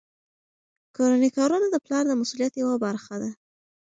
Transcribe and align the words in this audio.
کورني 0.95 1.29
کارونه 1.37 1.67
د 1.69 1.75
پلار 1.85 2.03
د 2.07 2.11
مسؤلیت 2.21 2.53
یوه 2.61 2.75
برخه 2.85 3.15
ده. 3.21 3.29